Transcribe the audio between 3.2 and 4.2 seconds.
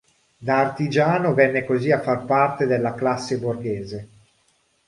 borghese.